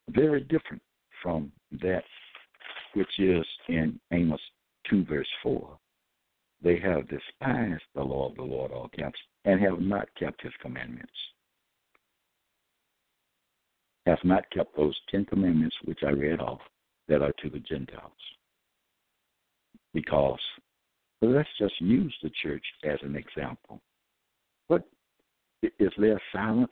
Very 0.10 0.42
different 0.42 0.82
from 1.22 1.52
that 1.82 2.04
which 2.94 3.20
is 3.20 3.46
in 3.70 4.00
Amos 4.12 4.42
2, 4.90 5.06
verse 5.06 5.28
4. 5.44 5.78
They 6.64 6.80
have 6.80 7.08
despised 7.08 7.84
the 7.96 8.04
law 8.04 8.30
of 8.30 8.36
the 8.36 8.44
Lord, 8.44 8.72
all 8.72 8.90
caps, 8.90 9.20
and 9.46 9.60
have 9.62 9.80
not 9.80 10.10
kept 10.20 10.42
his 10.42 10.54
commandments. 10.62 11.12
Have 14.06 14.20
not 14.24 14.50
kept 14.52 14.76
those 14.76 14.98
Ten 15.10 15.26
Commandments 15.26 15.76
which 15.86 16.00
I 16.06 16.10
read 16.10 16.40
off 16.40 16.62
that 17.08 17.22
are 17.22 17.34
to 17.44 17.50
the 17.50 17.60
Gentiles. 17.60 18.12
Because, 19.94 20.40
let's 21.22 21.50
just 21.60 21.80
use 21.80 22.16
the 22.24 22.32
church 22.42 22.64
as 22.84 22.98
an 23.04 23.16
example. 23.16 23.82
What 24.68 24.84
is 25.62 25.92
there 25.98 26.22
silence 26.32 26.72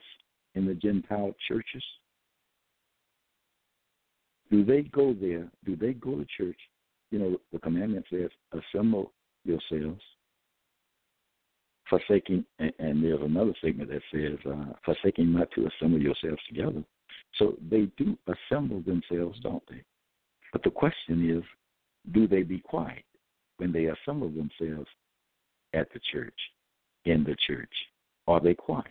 in 0.54 0.66
the 0.66 0.74
Gentile 0.74 1.34
churches? 1.46 1.84
do 4.50 4.64
they 4.64 4.82
go 4.82 5.14
there? 5.14 5.48
Do 5.64 5.76
they 5.76 5.92
go 5.92 6.16
to 6.16 6.26
church? 6.36 6.58
You 7.10 7.18
know, 7.18 7.40
the 7.52 7.58
commandment 7.58 8.04
says, 8.10 8.30
assemble 8.52 9.12
yourselves, 9.44 10.00
forsaking, 11.88 12.44
and, 12.58 12.72
and 12.78 13.02
there's 13.02 13.20
another 13.22 13.52
statement 13.58 13.90
that 13.90 14.02
says, 14.12 14.38
uh, 14.46 14.72
forsaking 14.84 15.32
not 15.32 15.48
to 15.52 15.66
assemble 15.66 16.00
yourselves 16.00 16.40
together. 16.48 16.82
So 17.36 17.56
they 17.70 17.88
do 17.96 18.18
assemble 18.26 18.82
themselves, 18.82 19.38
don't 19.42 19.62
they? 19.70 19.82
But 20.52 20.62
the 20.62 20.70
question 20.70 21.30
is, 21.30 21.44
do 22.12 22.26
they 22.26 22.42
be 22.42 22.58
quiet 22.58 23.04
when 23.58 23.72
they 23.72 23.86
assemble 23.86 24.28
themselves 24.28 24.88
at 25.74 25.88
the 25.92 26.00
church, 26.12 26.34
in 27.04 27.24
the 27.24 27.36
church? 27.46 27.72
Are 28.26 28.40
they 28.40 28.54
quiet? 28.54 28.86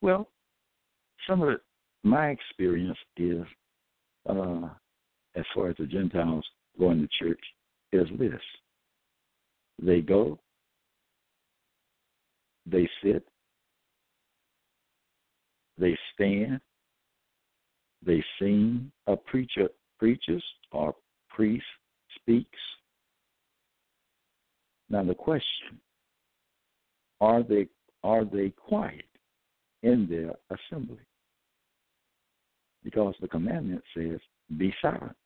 Well, 0.00 0.28
some 1.28 1.42
of 1.42 1.48
the, 1.48 1.60
my 2.02 2.30
experience 2.30 2.98
is 3.16 3.44
uh, 4.28 4.68
as 5.36 5.44
far 5.54 5.68
as 5.70 5.76
the 5.78 5.86
Gentiles 5.86 6.44
going 6.78 7.00
to 7.00 7.08
church 7.24 7.40
is 7.92 8.06
this. 8.18 8.40
They 9.80 10.00
go, 10.00 10.38
they 12.66 12.88
sit, 13.02 13.24
they 15.78 15.96
stand, 16.14 16.60
they 18.04 18.22
sing, 18.38 18.90
a 19.06 19.16
preacher 19.16 19.68
preaches 19.98 20.42
or 20.72 20.94
priest 21.28 21.64
speaks. 22.16 22.58
Now 24.90 25.04
the 25.04 25.14
question, 25.14 25.80
are 27.20 27.42
they 27.42 27.68
are 28.04 28.24
they 28.24 28.50
quiet 28.50 29.06
in 29.82 30.08
their 30.08 30.32
assembly? 30.50 30.98
Because 32.82 33.14
the 33.20 33.28
commandment 33.28 33.82
says, 33.96 34.18
be 34.58 34.74
silent. 34.82 35.16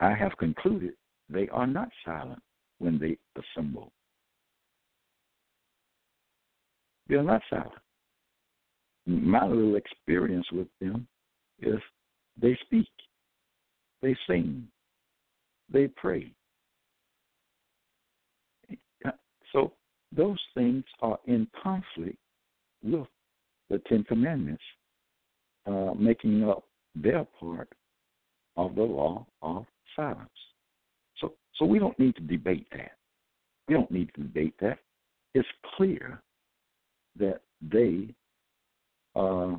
I 0.00 0.14
have 0.14 0.36
concluded 0.38 0.92
they 1.28 1.48
are 1.48 1.66
not 1.66 1.88
silent 2.04 2.40
when 2.78 2.98
they 2.98 3.18
assemble. 3.36 3.92
They 7.08 7.16
are 7.16 7.24
not 7.24 7.42
silent. 7.50 7.72
My 9.08 9.46
little 9.46 9.76
experience 9.76 10.46
with 10.52 10.68
them 10.82 11.08
is 11.60 11.78
they 12.40 12.58
speak, 12.66 12.86
they 14.02 14.14
sing, 14.26 14.68
they 15.72 15.88
pray. 15.88 16.30
So 19.52 19.72
those 20.14 20.38
things 20.54 20.84
are 21.00 21.18
in 21.26 21.48
conflict 21.62 22.18
with 22.82 23.06
the 23.70 23.80
Ten 23.88 24.04
Commandments, 24.04 24.62
uh, 25.66 25.94
making 25.98 26.46
up 26.46 26.64
their 26.94 27.26
part 27.40 27.70
of 28.58 28.74
the 28.74 28.82
law 28.82 29.26
of 29.40 29.64
silence. 29.96 30.28
So, 31.16 31.32
so 31.54 31.64
we 31.64 31.78
don't 31.78 31.98
need 31.98 32.14
to 32.16 32.22
debate 32.22 32.66
that. 32.72 32.92
We 33.68 33.74
don't 33.74 33.90
need 33.90 34.10
to 34.16 34.22
debate 34.22 34.54
that. 34.60 34.80
It's 35.34 35.48
clear 35.76 36.20
that 37.18 37.40
they 37.62 38.14
uh, 39.16 39.56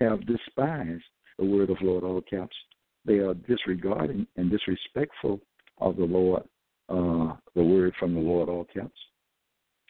have 0.00 0.26
despised 0.26 1.04
the 1.38 1.44
word 1.44 1.70
of 1.70 1.76
Lord 1.80 2.04
all 2.04 2.22
caps. 2.22 2.56
They 3.04 3.18
are 3.18 3.34
disregarding 3.34 4.26
and 4.36 4.50
disrespectful 4.50 5.40
of 5.78 5.96
the 5.96 6.04
Lord, 6.04 6.42
uh, 6.88 7.36
the 7.54 7.62
word 7.62 7.94
from 7.98 8.14
the 8.14 8.20
Lord 8.20 8.48
all 8.48 8.66
caps. 8.72 8.98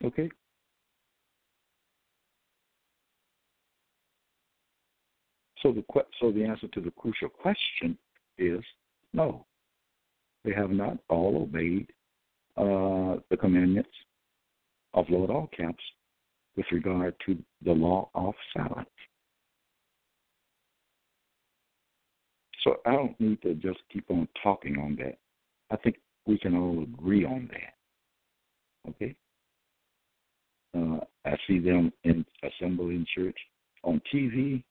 Okay? 0.05 0.31
So 5.63 5.73
the 5.73 5.85
so 6.21 6.31
the 6.31 6.45
answer 6.45 6.69
to 6.69 6.81
the 6.81 6.91
crucial 6.91 7.31
question 7.31 7.97
is 8.37 8.61
no. 9.15 9.47
They 10.45 10.53
have 10.53 10.71
not 10.71 10.99
all 11.09 11.43
obeyed 11.43 11.91
uh, 12.57 13.21
the 13.31 13.37
commandments 13.41 13.91
of 14.93 15.07
Lord 15.09 15.31
all 15.31 15.49
caps 15.57 15.83
with 16.57 16.67
regard 16.73 17.15
to 17.27 17.37
the 17.65 17.73
law 17.73 18.09
of 18.15 18.35
silence. 18.57 18.89
So 22.63 22.81
I 22.87 22.93
don't 22.93 23.19
need 23.21 23.43
to 23.43 23.55
just 23.55 23.81
keep 23.93 24.11
on 24.11 24.27
talking 24.43 24.79
on 24.79 24.97
that. 24.97 25.19
I 25.71 25.77
think 25.77 25.97
we 26.27 26.39
can 26.39 26.57
all 26.57 26.83
agree 26.83 27.25
on 27.25 27.51
that. 27.53 28.91
Okay? 28.91 29.15
Uh, 30.77 31.01
I 31.25 31.37
see 31.47 31.59
them 31.59 31.93
in 32.05 32.25
assembly 32.43 32.97
in 32.97 33.07
church 33.15 33.37
on 33.83 34.01
TV, 34.13 34.63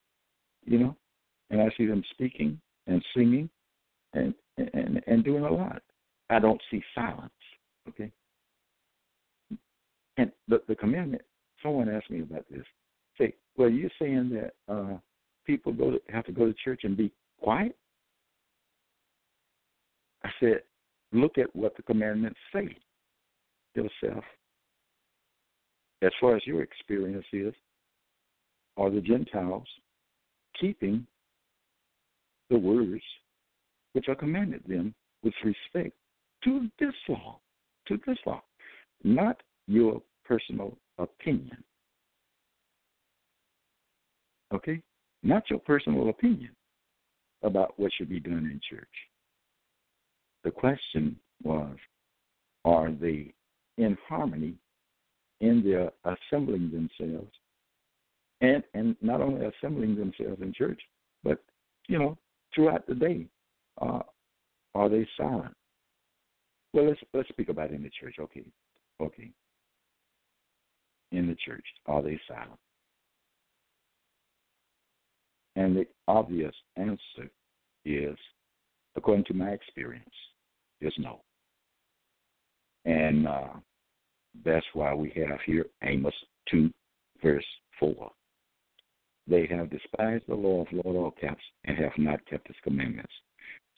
you 0.65 0.79
know, 0.79 0.95
and 1.49 1.61
I 1.61 1.69
see 1.77 1.85
them 1.85 2.03
speaking 2.11 2.59
and 2.87 3.03
singing 3.15 3.49
and 4.13 4.33
and 4.57 5.01
and 5.07 5.23
doing 5.23 5.43
a 5.43 5.51
lot. 5.51 5.81
I 6.29 6.39
don't 6.39 6.61
see 6.69 6.83
silence. 6.93 7.31
Okay. 7.87 8.11
And 10.17 10.31
the 10.47 10.61
the 10.67 10.75
commandment. 10.75 11.23
Someone 11.63 11.89
asked 11.89 12.11
me 12.11 12.21
about 12.21 12.45
this. 12.51 12.65
Say, 13.17 13.33
well, 13.57 13.69
you're 13.69 13.89
saying 13.99 14.29
that 14.31 14.73
uh, 14.73 14.97
people 15.45 15.71
go 15.71 15.91
to, 15.91 16.01
have 16.09 16.25
to 16.25 16.31
go 16.31 16.45
to 16.45 16.53
church 16.63 16.81
and 16.83 16.97
be 16.97 17.11
quiet? 17.41 17.75
I 20.23 20.29
said, 20.39 20.61
look 21.11 21.37
at 21.37 21.53
what 21.55 21.75
the 21.75 21.83
commandments 21.83 22.39
say 22.53 22.75
yourself. 23.75 24.23
As 26.01 26.11
far 26.19 26.35
as 26.35 26.45
your 26.45 26.61
experience 26.61 27.25
is, 27.31 27.53
are 28.77 28.89
the 28.89 29.01
Gentiles 29.01 29.67
keeping 30.59 31.05
the 32.49 32.57
words 32.57 33.03
which 33.93 34.09
are 34.09 34.15
commanded 34.15 34.63
them 34.67 34.93
with 35.23 35.33
respect 35.43 35.95
to 36.43 36.67
this 36.79 36.93
law, 37.07 37.39
to 37.87 37.97
this 38.05 38.17
law, 38.25 38.41
not 39.03 39.41
your 39.67 40.01
personal 40.25 40.77
opinion. 40.97 41.63
Okay? 44.53 44.81
Not 45.23 45.49
your 45.49 45.59
personal 45.59 46.09
opinion 46.09 46.51
about 47.43 47.73
what 47.77 47.91
should 47.97 48.09
be 48.09 48.19
done 48.19 48.49
in 48.51 48.59
church. 48.69 48.87
The 50.43 50.51
question 50.51 51.17
was 51.43 51.75
are 52.65 52.91
they 52.91 53.33
in 53.77 53.97
harmony 54.07 54.55
in 55.41 55.63
their 55.63 55.91
assembling 56.05 56.71
themselves 56.71 57.31
and 58.41 58.63
and 58.73 58.95
not 59.01 59.21
only 59.21 59.45
assembling 59.45 59.95
themselves 59.95 60.41
in 60.41 60.53
church, 60.53 60.81
but 61.23 61.43
you 61.87 61.97
know 61.97 62.17
throughout 62.53 62.85
the 62.87 62.95
day 62.95 63.25
uh, 63.81 63.99
are 64.75 64.89
they 64.89 65.07
silent? 65.17 65.55
Well, 66.73 66.87
let's 66.87 66.99
let's 67.13 67.29
speak 67.29 67.49
about 67.49 67.71
in 67.71 67.83
the 67.83 67.89
church. 67.89 68.15
Okay, 68.19 68.45
okay. 69.01 69.31
In 71.13 71.27
the 71.27 71.35
church, 71.35 71.63
are 71.85 72.01
they 72.01 72.19
silent? 72.27 72.59
And 75.55 75.75
the 75.75 75.85
obvious 76.07 76.55
answer 76.75 77.29
is, 77.85 78.17
according 78.95 79.25
to 79.25 79.35
my 79.35 79.49
experience, 79.49 80.09
is 80.81 80.91
no. 80.97 81.21
And 82.85 83.27
uh, 83.27 83.49
that's 84.43 84.65
why 84.73 84.95
we 84.95 85.13
have 85.15 85.39
here 85.45 85.67
Amos 85.83 86.15
2, 86.49 86.71
verse 87.21 87.45
4. 87.79 88.11
They 89.27 89.45
have 89.51 89.69
despised 89.69 90.23
the 90.27 90.33
law 90.35 90.61
of 90.61 90.67
Lord 90.71 90.97
all 90.97 91.11
caps 91.11 91.43
and 91.65 91.77
have 91.77 91.93
not 91.97 92.25
kept 92.25 92.47
his 92.47 92.57
commandments. 92.63 93.13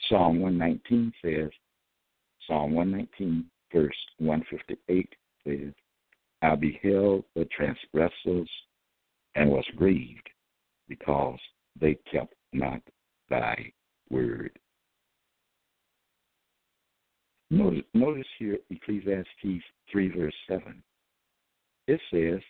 Psalm 0.08 0.39
119 0.39 1.12
says, 1.21 1.50
Psalm 2.48 2.74
119, 2.74 3.45
verse 3.74 3.95
158 4.19 5.10
says, 5.45 5.74
I 6.45 6.55
beheld 6.55 7.23
the 7.36 7.45
transgressors 7.45 8.49
and 9.36 9.49
was 9.49 9.65
grieved 9.75 10.29
because 10.88 11.39
they 11.79 11.97
kept 12.12 12.34
not 12.53 12.81
thy 13.29 13.71
word. 14.10 14.51
Notice, 17.51 17.84
notice 17.93 18.27
here 18.39 18.58
Ecclesiastes 18.69 19.63
3, 19.91 20.08
verse 20.10 20.34
7. 20.47 20.84
It 21.88 22.01
says, 22.12 22.41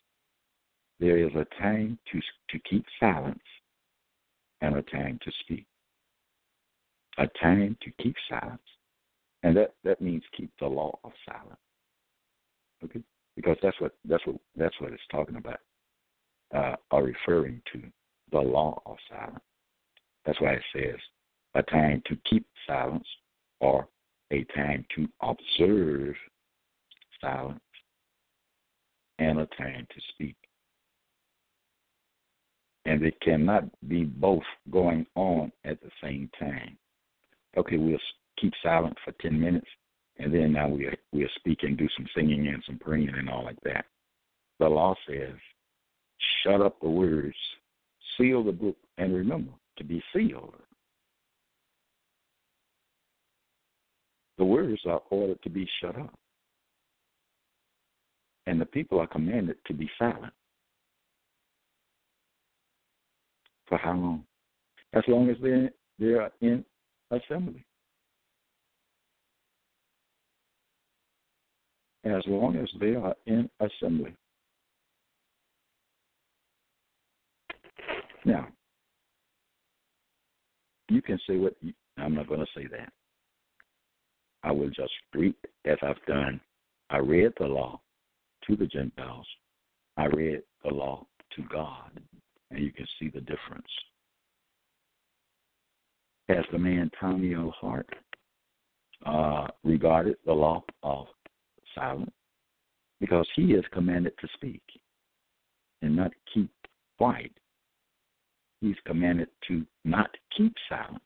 There 1.00 1.18
is 1.18 1.34
a 1.36 1.46
time 1.62 2.00
to, 2.12 2.20
to 2.50 2.60
keep 2.70 2.86
silence 3.00 3.40
and 4.62 4.76
a 4.78 4.82
time 4.84 5.20
to 5.24 5.32
speak 5.42 5.66
a 7.18 7.28
time 7.42 7.78
to 7.82 7.92
keep 8.04 8.16
silence. 8.30 8.62
And 9.44 9.56
that, 9.58 9.74
that 9.84 10.02
means 10.02 10.24
keep 10.36 10.52
the 10.60 10.68
law 10.68 10.98
of 11.04 11.12
silence. 11.28 11.60
Okay? 12.84 13.02
Because 13.36 13.58
that's 13.62 13.80
what 13.82 13.94
that's 14.06 14.26
what 14.26 14.38
that's 14.56 14.80
what 14.80 14.94
it's 14.94 15.02
talking 15.12 15.36
about. 15.36 15.60
Uh, 16.54 16.76
are 16.92 17.04
referring 17.04 17.62
to 17.74 17.82
the 18.32 18.40
law 18.40 18.82
of 18.86 18.98
silence. 19.10 19.44
That's 20.26 20.40
why 20.40 20.54
it 20.54 20.64
says 20.74 21.00
a 21.56 21.64
time 21.64 22.02
to 22.08 22.18
keep 22.30 22.46
silence 22.68 23.08
or 23.60 23.88
a 24.32 24.44
time 24.56 24.86
to 24.96 25.08
observe 25.22 26.16
silence 27.22 27.60
and 29.20 29.40
a 29.40 29.48
time 29.58 29.88
to 29.90 30.02
speak. 30.14 30.36
And 32.86 33.04
it 33.04 33.20
cannot 33.22 33.64
be 33.88 34.04
both 34.04 34.44
going 34.70 35.06
on 35.16 35.52
at 35.64 35.82
the 35.82 35.90
same 36.02 36.30
time 36.40 36.78
okay, 37.58 37.78
we'll 37.78 37.98
keep 38.38 38.54
silent 38.62 38.98
for 39.04 39.14
10 39.22 39.40
minutes, 39.40 39.68
and 40.18 40.34
then 40.34 40.54
now 40.54 40.68
we'll, 40.70 40.92
we'll 41.12 41.28
speak 41.36 41.60
and 41.64 41.78
do 41.78 41.88
some 41.98 42.08
singing 42.16 42.48
and 42.48 42.64
some 42.66 42.80
praying 42.80 43.14
and 43.18 43.30
all 43.30 43.44
like 43.44 43.60
that. 43.64 43.86
The 44.60 44.68
law 44.68 44.96
says, 45.08 45.34
shut 46.44 46.62
up 46.62 46.80
the 46.82 46.90
words, 46.90 47.36
seal 48.18 48.44
the 48.44 48.52
book, 48.52 48.78
and 48.98 49.14
remember 49.14 49.52
to 49.78 49.84
be 49.84 50.02
sealed. 50.14 50.54
The 54.38 54.46
words 54.46 54.82
are 54.86 55.02
ordered 55.10 55.42
to 55.44 55.50
be 55.50 55.68
shut 55.82 55.98
up. 55.98 56.14
And 58.48 58.60
the 58.62 58.66
people 58.66 59.00
are 59.00 59.08
commanded 59.08 59.58
to 59.66 59.74
be 59.74 59.90
silent. 59.98 60.34
For 63.68 63.78
how 63.78 63.94
long? 63.94 64.24
As 64.94 65.04
long 65.08 65.30
as 65.30 65.38
they're, 65.42 65.72
they're 65.98 66.32
in 66.42 66.64
assembly. 67.12 67.66
As 72.06 72.22
long 72.28 72.56
as 72.56 72.70
they 72.80 72.96
are 72.96 73.16
in 73.26 73.50
assembly. 73.60 74.16
Now, 78.24 78.48
you 80.90 81.02
can 81.02 81.20
say 81.28 81.38
what 81.38 81.56
you, 81.62 81.74
I'm 81.98 82.14
not 82.14 82.28
going 82.28 82.40
to 82.40 82.46
say 82.56 82.68
that. 82.68 82.92
I 84.44 84.52
will 84.52 84.70
just 84.70 84.92
read 85.14 85.34
as 85.66 85.78
I've 85.82 86.04
done. 86.08 86.40
I 86.90 86.98
read 86.98 87.34
the 87.40 87.48
law 87.48 87.82
to 88.48 88.56
the 88.56 88.68
Gentiles. 88.68 89.26
I 89.98 90.06
read 90.06 90.42
the 90.64 90.72
law 90.72 91.06
to 91.36 91.44
God, 91.52 92.00
and 92.52 92.64
you 92.64 92.72
can 92.72 92.86
see 93.00 93.10
the 93.10 93.22
difference. 93.22 93.66
Has 96.30 96.46
the 96.52 96.60
man 96.60 96.92
Tommy 97.00 97.34
L. 97.34 97.54
Hart 97.60 97.90
uh, 99.06 99.48
regarded 99.64 100.18
the 100.26 100.34
law 100.34 100.64
of 100.84 101.08
silence? 101.76 102.12
Because 103.00 103.28
he 103.36 103.54
is 103.54 103.64
commanded 103.72 104.14
to 104.20 104.28
speak 104.34 104.64
and 105.82 105.96
not 105.96 106.12
keep 106.34 106.50
quiet. 106.98 107.32
He's 108.62 108.76
commanded 108.86 109.28
to 109.48 109.66
not 109.84 110.10
keep 110.36 110.54
silent. 110.70 111.02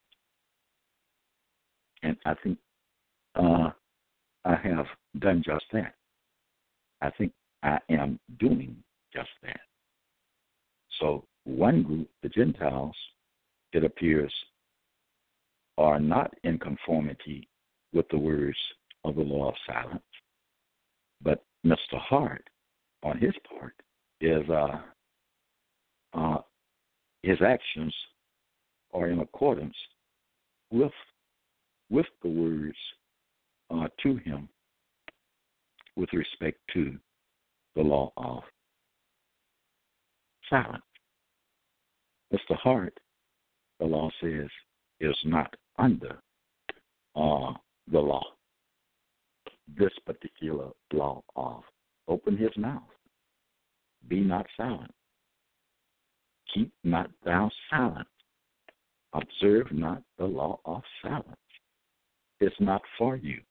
And 2.03 2.15
I 2.25 2.35
think 2.43 2.57
uh, 3.35 3.71
I 4.45 4.55
have 4.55 4.85
done 5.19 5.43
just 5.45 5.65
that. 5.73 5.95
I 7.01 7.09
think 7.11 7.33
I 7.63 7.79
am 7.89 8.19
doing 8.39 8.75
just 9.13 9.29
that. 9.43 9.59
So, 10.99 11.25
one 11.45 11.83
group, 11.83 12.09
the 12.21 12.29
Gentiles, 12.29 12.95
it 13.73 13.83
appears, 13.83 14.33
are 15.77 15.99
not 15.99 16.33
in 16.43 16.59
conformity 16.59 17.47
with 17.93 18.07
the 18.09 18.17
words 18.17 18.57
of 19.05 19.15
the 19.15 19.21
law 19.21 19.49
of 19.49 19.55
silence. 19.65 20.03
But 21.21 21.43
Mr. 21.65 21.97
Hart, 21.97 22.47
on 23.03 23.17
his 23.17 23.33
part, 23.59 23.75
is 24.21 24.49
uh, 24.49 24.79
uh, 26.13 26.37
his 27.23 27.37
actions 27.45 27.93
are 28.93 29.07
in 29.07 29.19
accordance 29.19 29.75
with 30.71 30.91
with 31.89 32.05
the 32.21 32.29
words 32.29 32.77
uh, 33.71 33.87
to 34.03 34.17
him 34.17 34.47
with 35.95 36.09
respect 36.13 36.59
to 36.73 36.95
the 37.75 37.81
law 37.81 38.11
of 38.17 38.43
silence. 40.49 40.83
Mr. 42.33 42.55
Hart, 42.57 42.97
the 43.79 43.85
law 43.85 44.09
says, 44.21 44.47
is 44.99 45.15
not 45.25 45.55
under 45.77 46.19
uh, 47.15 47.53
the 47.91 47.99
law. 47.99 48.23
This 49.77 49.91
particular 50.05 50.69
law 50.93 51.23
of 51.35 51.63
open 52.07 52.37
his 52.37 52.55
mouth, 52.57 52.81
be 54.07 54.19
not 54.21 54.45
silent, 54.57 54.93
keep 56.53 56.71
not 56.83 57.09
thou 57.23 57.51
silent, 57.69 58.07
observe 59.13 59.71
not 59.71 60.01
the 60.17 60.25
law 60.25 60.59
of 60.65 60.81
silence. 61.01 61.35
It's 62.39 62.59
not 62.59 62.81
for 62.97 63.17
you. 63.17 63.41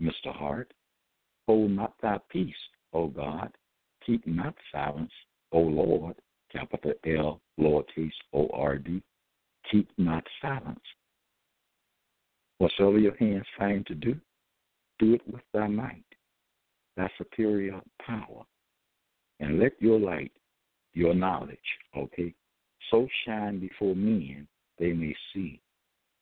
Mr. 0.00 0.34
Hart, 0.34 0.72
hold 1.46 1.70
not 1.70 1.94
thy 2.02 2.18
peace, 2.28 2.54
O 2.92 3.06
God, 3.06 3.50
keep 4.04 4.26
not 4.26 4.54
silence, 4.72 5.12
O 5.52 5.60
Lord, 5.60 6.16
capital 6.50 6.92
L, 7.06 7.40
lowercase 7.58 8.12
O 8.32 8.48
R 8.52 8.78
D, 8.78 9.02
keep 9.70 9.90
not 9.96 10.26
silence. 10.40 10.80
Whatsoever 12.58 12.98
your 12.98 13.16
hands 13.16 13.46
find 13.58 13.86
to 13.86 13.94
do, 13.94 14.20
do 15.02 15.14
it 15.14 15.22
with 15.26 15.42
thy 15.52 15.66
might, 15.66 16.04
thy 16.96 17.10
superior 17.18 17.80
power, 18.06 18.44
and 19.40 19.58
let 19.58 19.72
your 19.80 19.98
light, 19.98 20.30
your 20.94 21.12
knowledge, 21.12 21.58
okay, 21.96 22.32
so 22.90 23.08
shine 23.24 23.58
before 23.58 23.96
men 23.96 24.46
they 24.78 24.92
may 24.92 25.14
see 25.34 25.60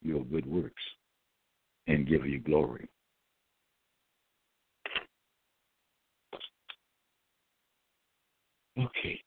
your 0.02 0.24
good 0.24 0.46
works 0.46 0.82
and 1.86 2.08
give 2.08 2.26
you 2.26 2.38
glory. 2.40 2.88
Okay. 8.78 9.20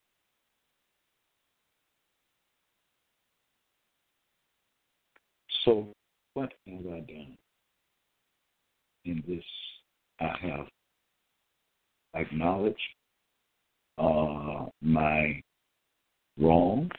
So, 5.64 5.88
what 6.34 6.54
have 6.66 6.88
I 6.88 7.00
done? 7.02 7.38
In 9.06 9.24
this, 9.28 9.44
I 10.20 10.34
have 10.42 10.68
acknowledged 12.16 12.80
uh, 13.98 14.66
my 14.82 15.42
wrong, 16.40 16.90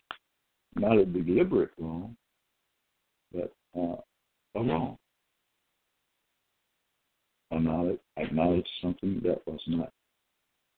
not 0.76 0.98
a 0.98 1.06
deliberate 1.06 1.70
wrong, 1.78 2.16
but 3.32 3.52
uh, 3.76 3.96
a 4.54 4.62
wrong. 4.62 4.96
Acknowledge, 7.50 8.00
acknowledge 8.16 8.66
something 8.82 9.20
that 9.24 9.40
was 9.46 9.60
not 9.68 9.92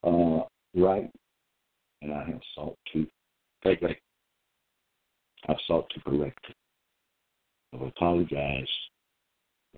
uh, 0.04 0.44
right, 0.74 1.10
and 2.02 2.12
I 2.12 2.24
have 2.24 2.40
sought 2.54 2.76
to 2.92 3.06
take 3.64 3.82
it. 3.82 3.98
I've 5.48 5.56
sought 5.66 5.88
to 5.90 6.00
correct 6.00 6.44
it. 6.48 6.56
I've 7.74 7.82
apologized. 7.82 8.70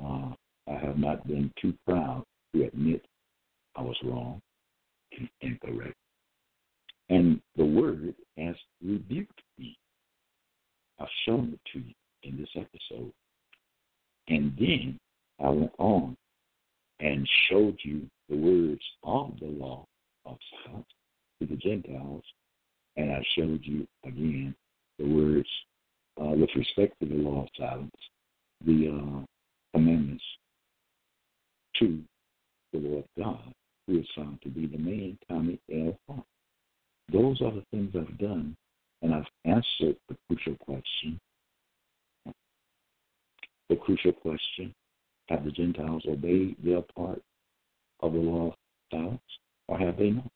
Uh, 0.03 0.33
I 0.69 0.75
have 0.79 0.99
not 0.99 1.27
been 1.27 1.53
too 1.61 1.75
proud 1.87 2.25
to 2.55 2.65
admit 2.65 3.05
I 3.77 3.83
was 3.83 3.97
wrong 4.05 4.41
and 5.17 5.29
incorrect. 5.41 5.97
And 7.09 7.41
the 7.57 7.65
word 7.65 8.15
has 8.37 8.55
rebuked 8.85 9.41
me. 9.59 9.79
I've 11.01 11.09
shown 11.25 11.55
it 11.55 11.61
to 11.73 11.79
you 11.79 11.95
in 12.23 12.39
this 12.39 12.51
episode. 12.55 13.13
And 14.29 14.55
then 14.59 14.99
I 15.43 15.49
went 15.49 15.73
on 15.79 16.17
and 17.01 17.27
showed 17.49 17.79
you 17.83 18.03
the 18.29 18.37
words 18.37 18.83
of 19.05 19.33
the 19.41 19.47
law 19.47 19.87
of 20.27 20.37
silence 20.65 20.87
to 21.41 21.47
the 21.47 21.57
Gentiles. 21.57 22.25
And 22.97 23.13
I 23.13 23.23
showed 23.37 23.61
you 23.63 23.87
again 24.05 24.55
the 24.99 25.07
words 25.07 25.49
uh, 26.21 26.31
with 26.31 26.51
respect 26.57 26.95
to 27.01 27.09
the 27.09 27.15
law 27.15 27.43
of 27.43 27.49
silence, 27.57 27.91
the 28.67 28.89
uh, 28.89 29.25
commandments 29.73 30.25
to 31.79 32.01
the 32.73 32.79
Lord 32.79 33.05
God, 33.17 33.55
who 33.87 34.01
is 34.01 34.07
found 34.17 34.41
to 34.43 34.49
be 34.49 34.67
the 34.67 34.79
man, 34.79 35.17
Tommy 35.29 35.59
L. 35.73 35.97
Hart. 36.09 36.25
Those 37.13 37.41
are 37.41 37.53
the 37.53 37.65
things 37.71 37.95
I've 37.97 38.19
done, 38.19 38.57
and 39.03 39.15
I've 39.15 39.25
answered 39.45 39.97
the 40.09 40.17
crucial 40.27 40.57
question. 40.57 41.19
The 43.69 43.77
crucial 43.77 44.13
question 44.13 44.75
have 45.29 45.45
the 45.45 45.51
Gentiles 45.51 46.03
obeyed 46.09 46.57
their 46.63 46.83
part 46.97 47.23
of 48.01 48.13
the 48.13 48.19
law 48.19 48.49
of 48.49 48.55
silence, 48.91 49.21
or 49.69 49.79
have 49.79 49.97
they 49.99 50.11
not? 50.11 50.31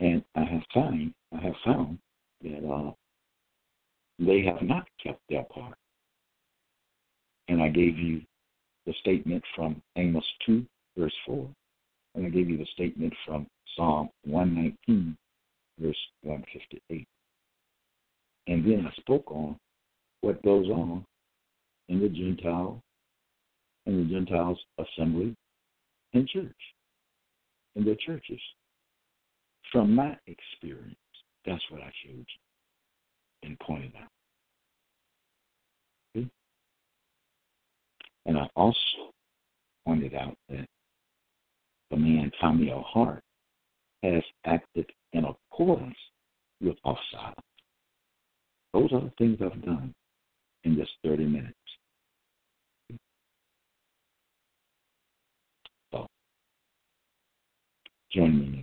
And 0.00 0.24
I 0.34 0.44
have 0.44 0.62
found, 0.72 1.12
I 1.36 1.40
have 1.42 1.54
found 1.64 1.98
that 2.42 2.66
uh, 2.66 2.92
they 4.18 4.42
have 4.42 4.62
not 4.62 4.86
kept 5.02 5.20
their 5.28 5.44
part. 5.44 5.74
And 7.48 7.62
I 7.62 7.68
gave 7.68 7.98
you 7.98 8.22
the 8.86 8.94
statement 9.00 9.42
from 9.54 9.82
Amos 9.96 10.24
2, 10.46 10.64
verse 10.96 11.14
4, 11.26 11.48
and 12.20 12.26
I 12.26 12.30
gave 12.30 12.50
you 12.50 12.58
the 12.58 12.66
statement 12.74 13.14
from 13.24 13.46
Psalm 13.74 14.10
119, 14.24 15.16
verse 15.78 15.96
158. 16.20 17.08
And 18.46 18.62
then 18.62 18.86
I 18.86 18.94
spoke 19.00 19.30
on 19.30 19.56
what 20.20 20.42
goes 20.42 20.68
on 20.68 21.02
in 21.88 21.98
the 21.98 22.10
Gentile, 22.10 22.82
in 23.86 24.06
the 24.06 24.14
Gentiles' 24.14 24.58
assembly 24.76 25.34
and 26.12 26.28
church, 26.28 26.52
in 27.74 27.86
their 27.86 27.94
churches. 27.94 28.40
From 29.72 29.94
my 29.94 30.14
experience, 30.26 30.96
that's 31.46 31.62
what 31.70 31.80
I 31.80 31.90
showed 32.04 32.18
you 32.18 33.44
and 33.44 33.58
pointed 33.60 33.92
out. 33.96 34.10
And 38.26 38.36
I 38.36 38.46
also 38.54 39.14
pointed 39.86 40.14
out 40.14 40.36
that 40.50 40.66
the 41.90 41.96
man 41.96 42.30
Tommy 42.40 42.70
L. 42.70 42.84
Hart 42.86 43.22
has 44.02 44.22
acted 44.44 44.86
in 45.12 45.24
accordance 45.24 45.96
with 46.60 46.76
silence. 46.84 47.36
Those 48.72 48.92
are 48.92 49.00
the 49.00 49.12
things 49.18 49.38
I've 49.42 49.62
done 49.64 49.92
in 50.64 50.76
just 50.76 50.90
30 51.04 51.24
minutes. 51.24 51.54
So, 55.92 56.06
join 58.12 58.38
me 58.38 58.59